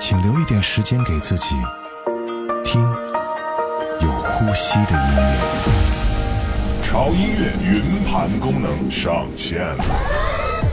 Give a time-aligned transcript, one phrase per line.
[0.00, 1.56] 请留一点时间给自己，
[2.64, 2.80] 听
[4.00, 5.38] 有呼吸的音乐。
[6.82, 9.84] 潮音乐云盘功能上线了。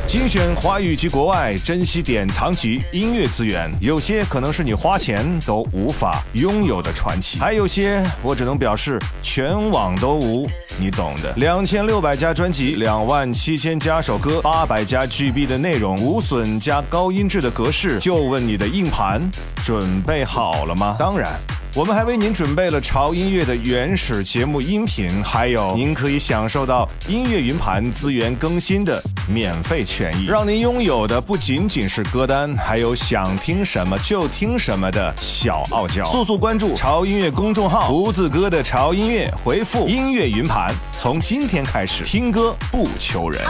[0.07, 10.48] 精选华语及国外珍稀典藏级音乐资源，有些可能是你花钱都无法拥有的传奇，还有些我只能表示全网都无，
[10.79, 11.34] 你懂的。
[11.38, 19.21] 两千六百家专辑，两万七千加首歌，八百加 GB 的内容，无损加高音质的格式，就问你的硬盘
[19.65, 20.96] 准备好了吗？
[20.99, 21.40] 当然。
[21.76, 36.05] 我们还为您准备了潮音乐的原始节目音频，还有您可以享受到音乐云盘资源更新的免费权益，让您拥有的不仅仅是歌单，还有想听什么就听什么的小傲娇。
[36.12, 43.41] 速速关注潮音乐公众号，胡子哥的潮音乐，回复音乐云盘，从今天开始听歌不求人。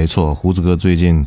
[0.00, 1.26] 没错，胡子哥最近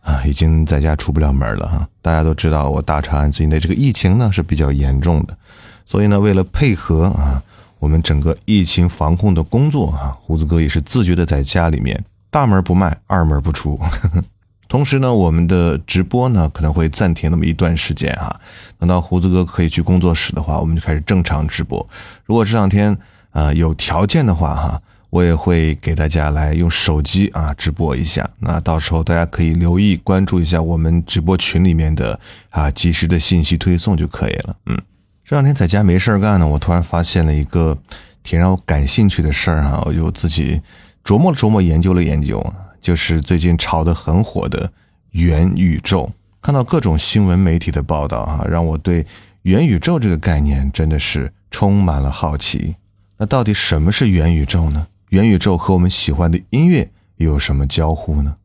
[0.00, 5.38] 啊已经在家出不了门了哈、大家都知道，我大长安最近的这个疫情呢是比较严重的，
[5.86, 7.40] 所以呢，为了配合啊
[7.78, 13.78] 我们整个疫情防控的工作啊，胡子哥也是自觉的在家里面大门不迈，二门不出。
[14.66, 18.40] 同时呢，我们的直播呢可能会暂停那么一段时间哈、
[18.76, 21.86] 等到胡子哥可以去工作室的话，我们就开始正常直播。
[22.24, 22.98] 如果这两天
[23.34, 28.28] 呃有条件的话哈、我也会给大家来用手机啊直播一下。
[28.40, 32.18] 那到时候大家可以留意关注一下我们直播群里面的
[32.50, 34.56] 啊及时的信息推送就可以了。
[34.66, 34.80] 嗯，
[35.24, 37.76] 这两天在家没事儿干呢，我突然发现了一个
[38.22, 40.62] 挺让我感兴趣的事儿哈，我就自己
[41.04, 44.72] 琢磨琢磨，研究了研究，就是最近炒得很火的
[45.10, 46.10] 元宇宙。
[46.40, 49.06] 看到各种新闻媒体的报道哈、让我对
[49.42, 52.76] 元宇宙这个概念真的是充满了好奇。
[53.26, 54.86] 到底什么是元宇宙呢？
[55.10, 58.36] 元宇宙和我们喜欢的音乐又有什么交互呢？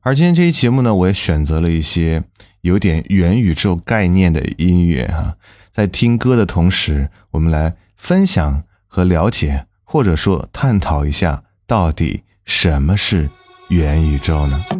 [0.00, 2.22] 而今天这期节目呢，我也选择了一些
[2.62, 5.36] 有点元宇宙概念的音乐哈、
[5.72, 13.28] 在听歌的同时，我们来分享和了解，或者说探讨一下，到底什么是
[13.68, 14.79] 元宇宙呢？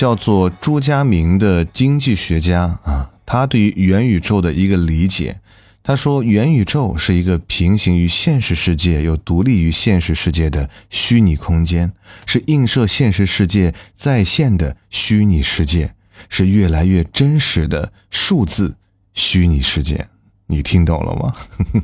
[0.00, 5.40] 叫做朱家明的经济学家啊，他对于元宇宙的一个理解，
[5.82, 11.92] 他说元宇宙是一个平行于现实世界又独立于现实世界的虚拟空间，
[12.24, 15.92] 是映射现实世界在线的虚拟世界，
[16.30, 18.78] 是越来越真实的数字
[19.12, 20.08] 虚拟世界。
[20.50, 21.34] 你听懂了吗？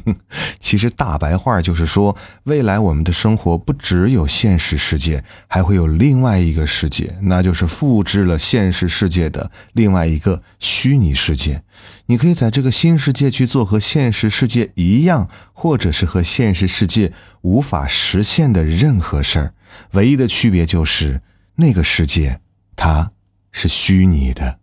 [0.59, 11.63] 其实大白话就是说，未来我们的生活不只有现实世界，还会有另外一个世界，那就是复制了现实世界的另外一个虚拟世界。
[12.07, 19.55] 你可以在这个新世界去做和现实世界一样，或者是和现实世界无法实现的任何事儿。
[19.93, 21.23] 唯一的区别就是
[21.57, 22.41] 那个世界
[22.75, 23.13] 它
[23.53, 24.59] 是虚拟的。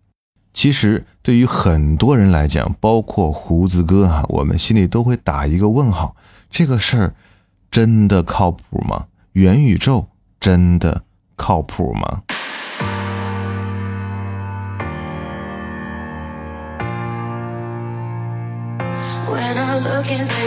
[0.54, 6.16] 其实对于很多人来讲，包括胡子哥哈、我们心里都会打一个问号：
[6.50, 7.16] 这个事儿
[7.72, 9.08] 真的靠谱吗？
[9.34, 10.08] 元宇宙
[10.40, 11.02] 真的
[11.36, 12.22] 靠谱吗
[19.28, 20.43] ？When I look into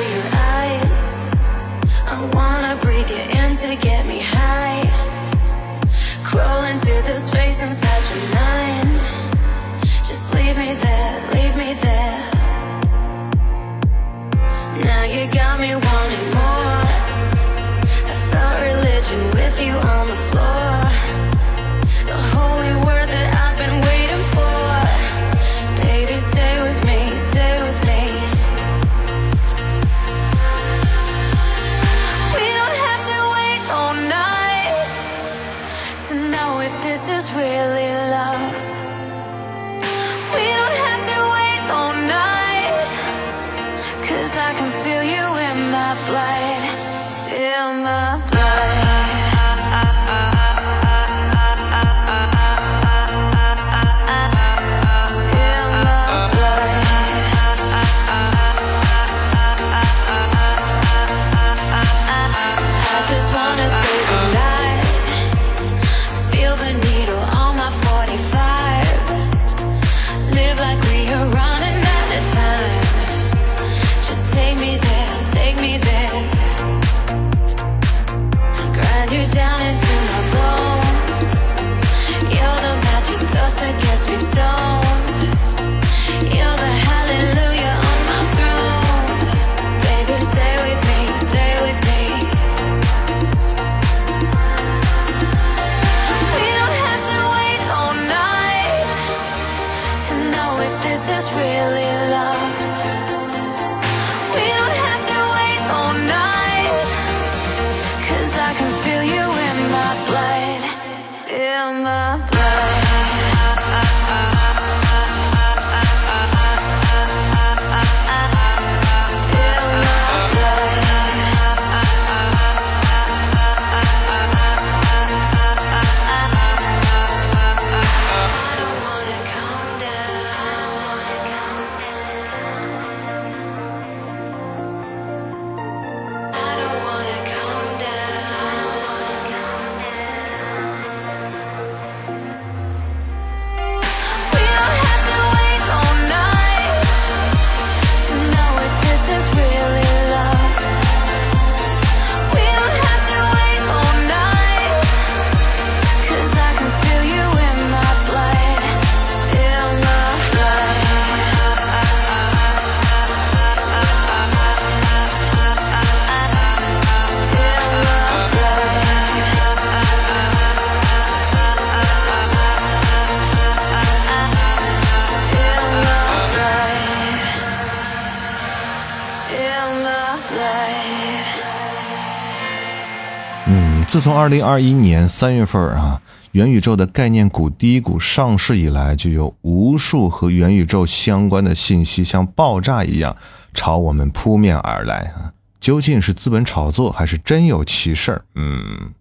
[184.26, 186.02] 二零二一年三月份啊，
[186.32, 193.16] 元宇宙的概念股第一股上市以来，就有无数和元宇宙相关的信息像爆炸一样
[193.54, 195.32] 朝我们扑面而来啊！
[195.60, 198.22] 究竟是资本炒作，还是真有其事儿？
[198.34, 198.92] 嗯，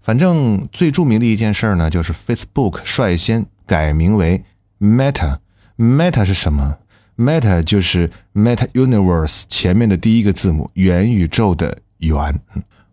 [0.00, 4.44] 反正最著名的一件事儿呢，就是 Facebook 率先改名为
[4.78, 5.38] Meta。
[5.78, 6.76] Meta 是什么
[7.16, 12.40] ？Meta 就是 Meta Universe 前面的第一个字母，元宇宙的元。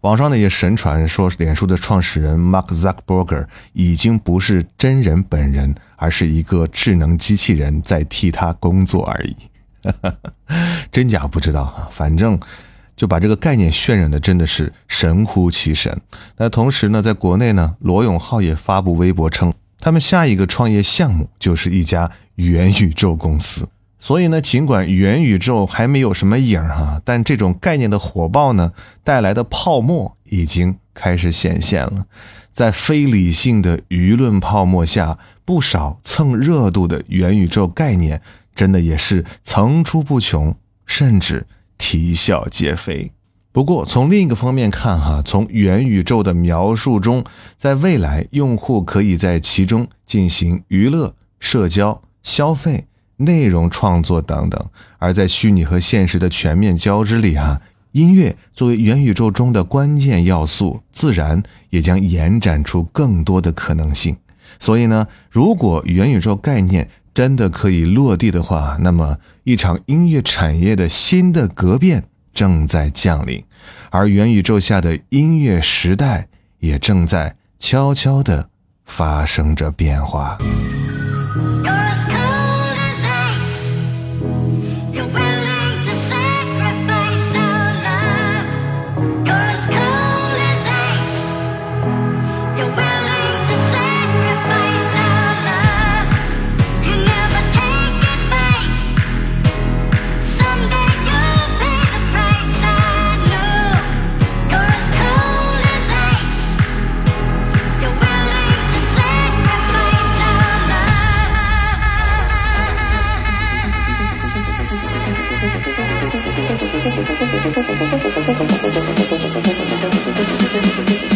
[0.07, 9.35] 网上呢也神传说，脸书的创始人 Mark Zuckerberger 已经不是真人本人，而是一个智能机器人在替他工作而已。
[10.93, 12.39] 真假不知道啊，反正
[12.95, 15.99] 就把这个概念渲染的真的是神乎其神。
[16.37, 23.67] 那同时呢，在国内呢，罗永浩也发布微博称，他们下一个创业项目就是一家元宇宙公司。
[24.07, 28.71] 所以呢，尽管元宇宙还没有什么影儿哈，但这种概念的火爆呢，
[29.03, 32.05] 带来的泡沫已经开始显现了。
[32.53, 38.21] 在非理性的舆论泡沫下，不少蹭热度的元宇宙概念，
[38.55, 41.45] 真的也是层出不穷，甚至
[41.77, 43.11] 啼笑皆非。
[43.51, 47.25] 不过，从另一个方面看哈，从元宇宙的描述中，
[47.57, 52.87] 在未来，用户可以在其中进行娱乐、社交、消费。
[53.17, 54.65] 内容创作等等，
[54.97, 64.17] 而在虚拟和现实的全面交织里，啊，音乐作为元宇宙中的关键要素，自然也将延展出更多的可能性。
[64.59, 73.43] 所以呢，如果元宇宙概念真的可以落地的话，那么一场音乐产业的新的革变正在降临，
[73.89, 76.27] 而元宇宙下的音乐时代
[76.59, 78.50] 也正在悄悄地
[78.86, 80.38] 发生着变化。
[84.97, 85.26] You will.
[116.97, 118.81] ちょっとちょっとちょっとちょ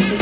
[0.06, 0.21] っと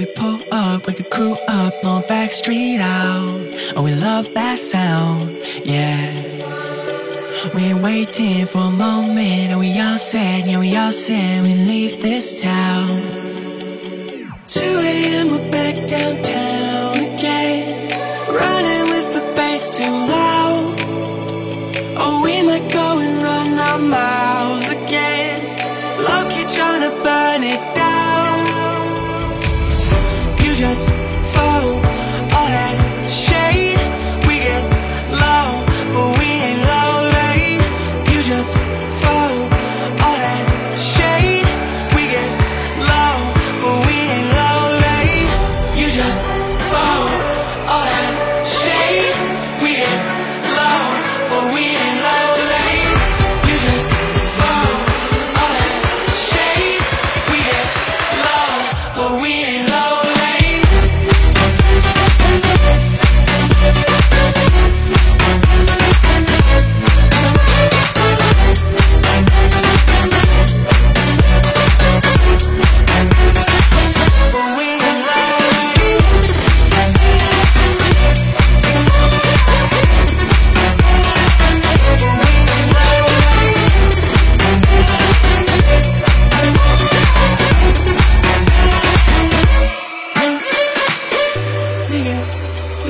[0.00, 3.34] we pull up, wake the crew up, on back street out.
[3.76, 6.08] Oh, we love that sound, yeah.
[7.54, 11.52] We ain't waiting for a moment, and we all said, yeah, we all said we
[11.52, 12.88] leave this town.
[14.46, 15.32] 2 a.m.
[15.32, 17.90] we're back downtown again,
[18.40, 20.80] running with the bass too loud.
[22.02, 25.40] Oh, we might go and run our miles again.
[26.08, 27.79] Loki trying to burn it down
[30.70, 30.88] just
[31.34, 31.89] fall.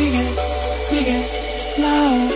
[0.00, 2.29] We get, we get.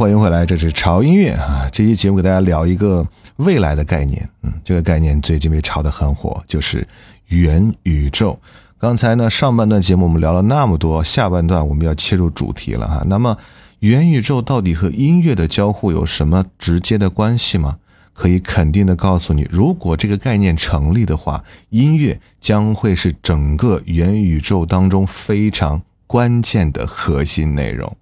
[0.00, 1.68] 欢迎回来，这是潮音乐啊。
[1.70, 6.88] 这期节目给大家聊一个未来的概念，嗯，这个概念最近被炒得很火，就是
[7.26, 8.40] 元宇宙。
[8.78, 13.02] 刚才呢，上半段节目我们聊了那么多，下半段我们要切入主题了哈。
[13.08, 13.36] 那么，
[13.80, 17.76] 元宇宙到底和音乐的交互有什么直接的关系吗？
[18.14, 27.94] 可以肯定的告诉你，如果这个概念成立的话，音乐将会是整个元宇宙当中非常关键的核心内容。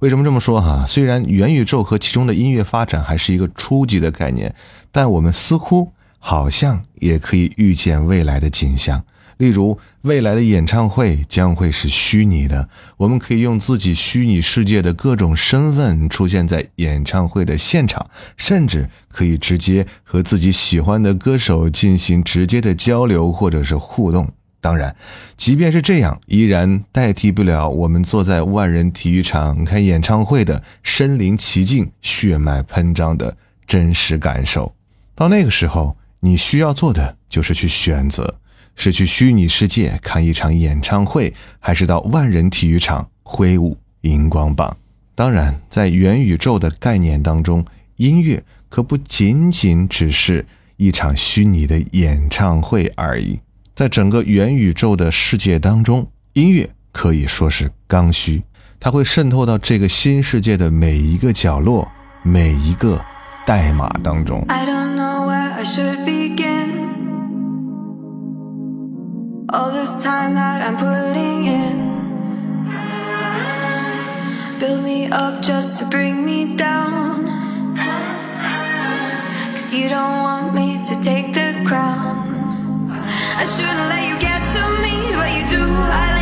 [0.00, 0.84] 为什么这么说哈？
[0.86, 4.54] 虽然元宇宙和其中的音乐发展还是一个初级的概念，
[4.90, 9.04] 但我们似乎好像也可以预见未来的景象。
[9.38, 24.32] 例如，未来的演唱会将会是虚拟的，我们可以用自己虚拟世界的各种身份出现在演唱会的现场，甚至可以直接和自己喜欢的歌手进行直接的交流或者是互动。
[24.66, 24.96] 当然，
[25.36, 34.74] 即便是这样，依然代替不了我们坐在万人体育场看演唱会的身临其境、血脉喷张的真实感受。
[35.14, 38.40] 到那个时候，你需要做的就是去选择，
[38.74, 44.76] 是去虚拟世界看一场演唱会，还是到万人体育场挥舞荧光棒。
[45.14, 47.64] 当然，在元宇宙的概念当中，
[47.98, 50.44] 音乐可不仅仅只是
[50.76, 53.38] 一场虚拟的演唱会而已。
[53.76, 58.42] 在整个元宇宙的世界当中，音乐可以说是刚需，
[58.80, 61.86] 它会渗透到这个新世界的每一个角落、
[62.22, 63.04] 每一个
[63.44, 64.42] 代码当中。
[64.48, 66.86] I don't know where I should begin.
[69.48, 71.76] All this time that I'm putting in.
[74.58, 77.26] Build me up just to bring me down.
[79.52, 82.05] Cause you don't want me to take the crown.
[83.38, 85.62] I shouldn't let you get to me, but you do.
[85.68, 86.15] I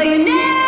[0.00, 0.59] but you never,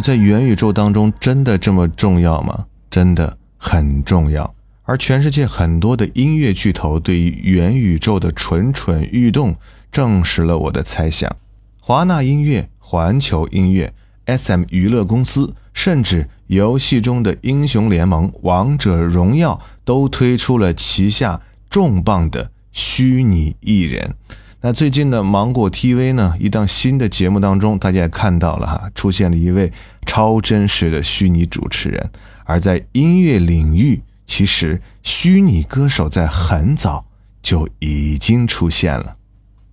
[0.00, 2.66] 在元宇宙当中真的这么重要吗？
[2.90, 4.54] 真的很重要。
[4.84, 9.56] 而全世界很多的音乐巨头对于元宇宙的蠢蠢欲动，
[9.92, 11.30] 证实了我的猜想。
[11.78, 13.92] 华纳音乐、环球音乐、
[14.24, 24.14] SM 娱乐公司，甚至游戏中的英雄联盟、王者荣耀，都推出了旗下重磅的虚拟艺人。
[24.60, 29.72] 那最近呢，芒果 TV 呢一档新的节目当中，大家也看到了哈，出现了一位
[30.04, 32.10] 超真实的虚拟主持人。
[32.44, 37.06] 而在音乐领域，其实虚拟歌手在很早
[37.40, 39.16] 就已经出现了。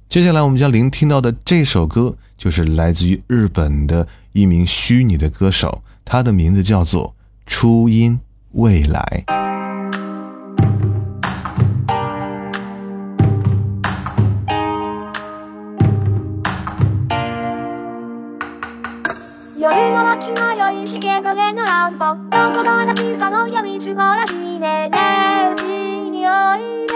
[0.08, 7.16] 接下来我们将聆听到的这首歌，就是来自于日本的一名虚拟的歌手，他的名字叫做
[7.48, 8.20] 初音
[8.52, 9.55] 未来。
[20.16, 26.94] 夜の街迷いしけ影のランプどこか泣きかの闇すぼらしいねねうちにおいで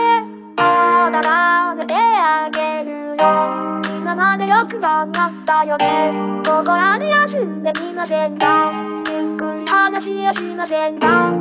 [0.55, 3.81] まだ舐めてあげるよ。
[3.97, 6.11] 今までよく頑張ったよね。
[6.45, 8.71] ここらで休んでみませんか。
[9.09, 11.33] ゆっくり話をしませんか。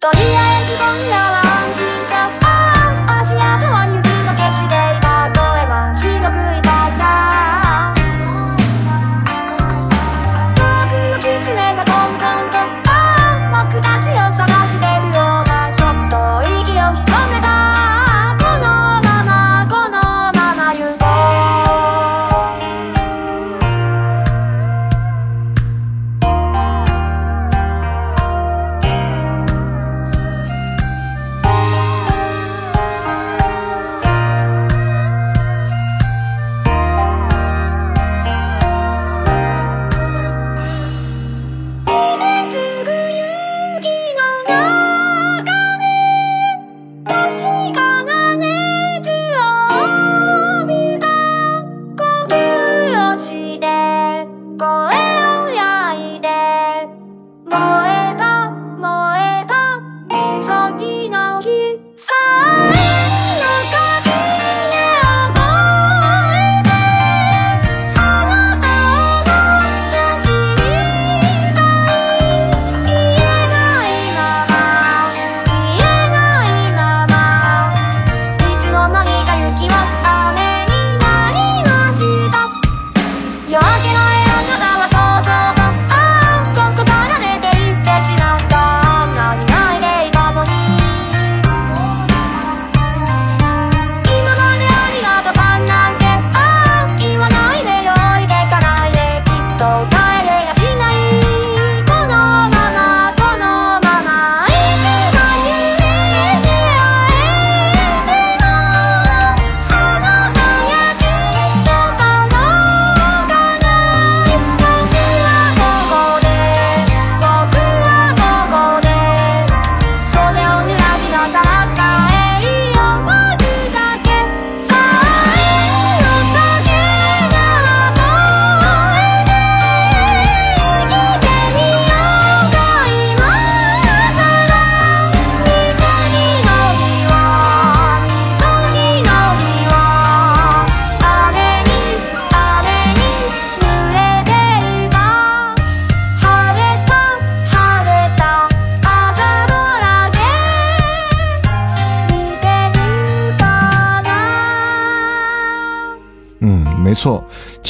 [0.00, 1.49] とりあえず今夜は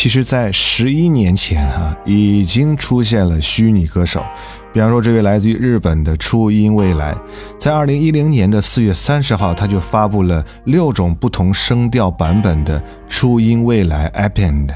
[0.01, 4.25] 其实，在十一年前啊，已经出现了虚拟歌手。
[4.73, 7.15] 比方说，这位来自于日本的初音未来，
[7.59, 14.71] 在二零一零年的四月三十号，他就发布了六种不同声调版本的初音未来 Append。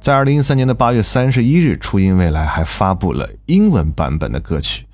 [0.00, 4.84] 在二零一三年的八月三十一日，初音未来还发布了英文版本的歌曲。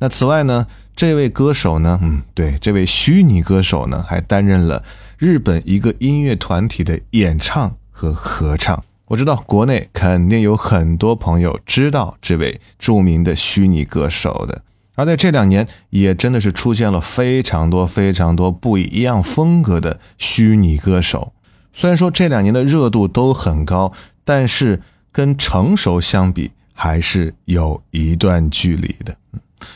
[0.00, 4.82] 那此外呢，这位歌手呢，嗯，对，这位虚拟歌手呢，还担任了
[5.16, 8.82] 日本一个音乐团体的演唱和合唱。
[9.08, 14.62] 我知道国内肯定有很多朋友知道这位著名的虚拟歌手的，
[14.96, 21.32] 而在这两年也真的是出现了非常多非常多不一样风格的虚拟歌手。
[21.72, 23.92] 虽然说这两年的热度都很高，
[24.24, 29.16] 但是跟成熟相比还是有一段距离的。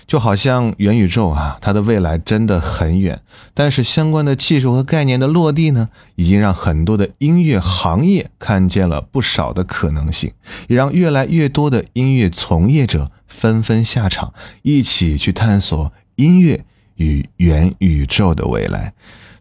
[0.06, 3.20] 就好像元宇宙啊，它的未来真的很远，
[3.54, 10.32] 但是相关的技术和概念的落地呢，已经让很多的音乐行业看见了不少的可能性，
[10.68, 16.64] 也让越来越多的音乐从业者纷纷下场，一起去探索音乐
[16.96, 18.92] 与元宇宙的未来。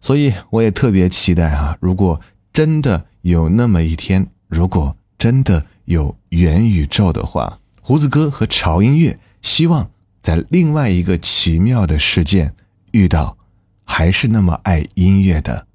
[0.01, 2.19] 所以，我也特别期待啊，如果
[2.51, 9.90] 真的有那么一天，如果真的有元宇宙的话，胡子哥和潮音乐希望。
[10.21, 12.53] 在另外一个奇妙的事件
[12.91, 13.38] 遇到，
[13.84, 15.65] 还是那么爱音乐的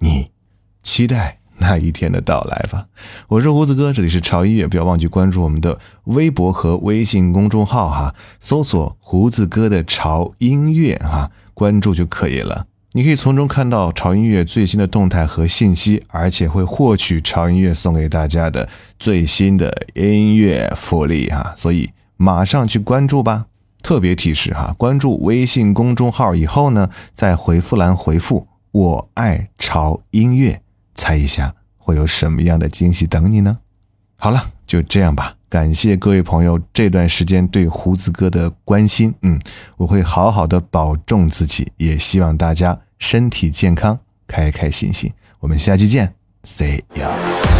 [0.00, 0.30] 你，
[0.82, 2.86] 期待那一天的到来吧。
[3.28, 12.66] 我是胡子哥，这里是潮音乐，不要忘记关注我们的微博和微信公众号哈，搜索“胡子哥的潮音乐”哈，关注就可以了。
[12.96, 23.46] 你可以从中看到潮音乐最新的动态和信息，而且会获取潮音乐送给大家的最新的音乐福利哈，所以马上去关注吧。
[23.84, 30.62] 特别提示哈，关注微信公众号以后呢，在回复栏回复“我爱潮音乐”，
[30.96, 33.58] 猜一下会有什么样的惊喜等你呢？
[34.16, 35.36] 好了，就这样吧。
[35.50, 39.38] 感谢各位朋友这段时间对胡子哥的关心，嗯，
[39.76, 45.12] 我会好好的保重自己，也希望大家身体健康，开开心心。
[45.40, 47.53] 我们下期见，See you。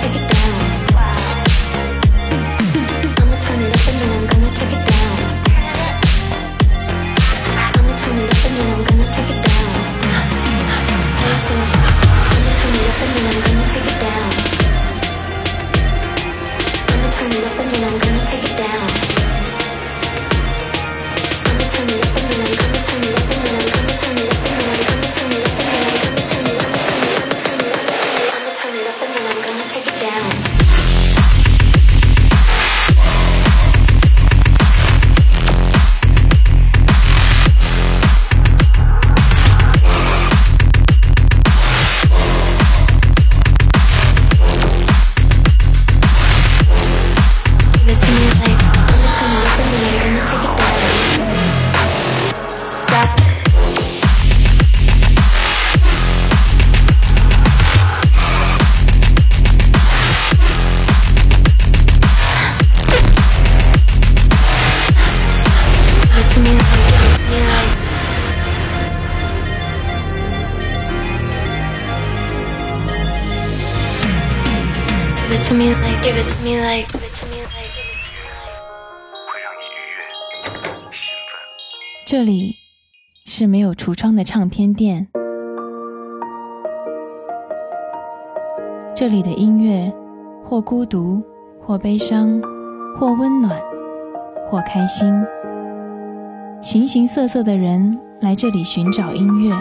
[0.00, 0.39] Take it down.
[76.02, 77.70] Give it to me like, give it to me like.
[79.26, 80.00] 会让你愉悦、
[80.90, 81.38] 兴奋。
[82.06, 82.54] 这里
[83.26, 85.08] 是没有橱窗的唱片店，
[88.94, 89.92] 这里的音乐
[90.42, 91.22] 或孤独，
[91.62, 92.40] 或悲伤，
[92.98, 93.60] 或温暖，
[94.48, 95.12] 或开心。
[96.62, 99.54] 形形色色的人来这里寻找音乐，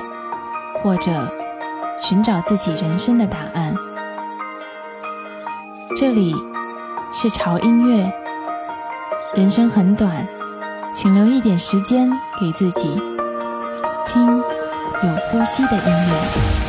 [0.82, 1.12] 或者
[2.00, 3.76] 寻找自己人生的答案。
[5.96, 6.36] 这里
[7.12, 8.12] 是潮音乐，
[9.34, 10.28] 人生很短。
[10.94, 12.10] 请留一点时间
[12.40, 12.90] 给自己，
[14.06, 16.69] 听有呼吸的音乐。